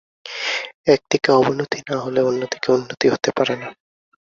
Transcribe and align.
এক 0.87 1.01
দিকে 1.09 1.29
অবনতি 1.31 1.79
না 1.89 1.95
হলে 1.99 2.19
অন্যদিকে 2.21 2.67
উন্নতি 2.71 3.05
হতে 3.09 3.29
পারে 3.37 3.55
না। 3.55 3.67